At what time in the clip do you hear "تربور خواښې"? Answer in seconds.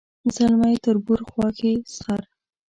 0.83-1.73